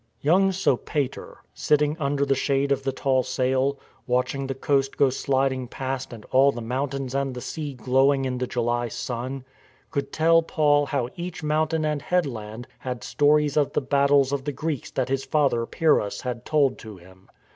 [0.21, 3.77] Young Sopater, sitting under the shade of the tall sail,
[4.07, 8.39] watching the coast go sliding past and all the mountains and the sea glowing in
[8.39, 9.45] the July sun,
[9.91, 14.51] could tell Paul how each mountain and headland had stories of the battles of the
[14.51, 17.29] Greeks that his father Pyrrhus had told to him.